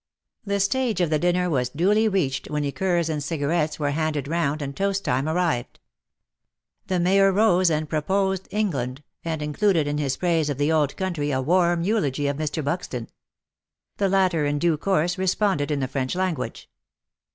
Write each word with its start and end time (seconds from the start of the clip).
The 0.45 0.59
stage 0.59 0.99
of 0.99 1.11
the 1.11 1.19
dinner 1.19 1.47
was 1.47 1.69
duly 1.69 2.07
reached 2.07 2.49
when 2.49 2.63
liqueurs 2.63 3.07
and 3.07 3.23
cigarettes 3.23 3.77
were 3.77 3.91
handed 3.91 4.27
round, 4.27 4.59
and 4.63 4.75
toast 4.75 5.05
time 5.05 5.29
arrived. 5.29 5.79
The 6.87 6.99
Mayor 6.99 7.31
rose 7.31 7.69
and 7.69 7.87
proposed 7.87 8.47
*' 8.49 8.51
England," 8.51 9.03
and 9.23 9.43
included 9.43 9.85
in 9.87 9.99
his 9.99 10.17
praise 10.17 10.49
of 10.49 10.57
the 10.57 10.71
Old 10.71 10.97
Country 10.97 11.29
a 11.29 11.39
warm 11.39 11.83
eulogy 11.83 12.25
of 12.25 12.37
Mr. 12.37 12.63
Buxton. 12.63 13.09
The 13.97 14.09
latter 14.09 14.43
in 14.43 14.57
due 14.57 14.75
course 14.75 15.19
responded 15.19 15.69
in 15.69 15.81
the 15.81 15.87
French 15.87 16.15
language. 16.15 16.67